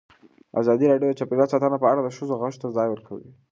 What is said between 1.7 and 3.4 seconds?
په اړه د ښځو غږ ته ځای ورکړی.